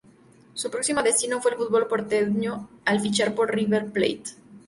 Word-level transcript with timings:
Su 0.55 0.71
próximo 0.71 1.03
destino 1.03 1.39
fue 1.41 1.51
el 1.51 1.57
fútbol 1.57 1.85
porteño, 1.85 2.67
al 2.85 2.99
fichar 3.01 3.35
por 3.35 3.53
River 3.53 3.91
Plate. 3.91 4.31